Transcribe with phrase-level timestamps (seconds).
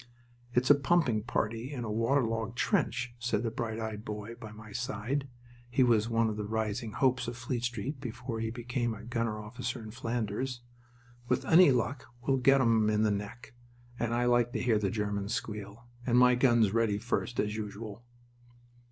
[0.55, 4.71] "It's a pumping party in a waterlogged trench," said a bright eyed boy by my
[4.71, 5.27] side
[5.69, 9.39] (he was one of the rising hopes of Fleet Street before he became a gunner
[9.39, 10.61] officer in Flanders).
[11.27, 13.53] "With any luck we shall get 'em in the neck,
[13.99, 15.85] and I like to hear the Germans squeal...
[16.03, 18.03] And my gun's ready first, as usual."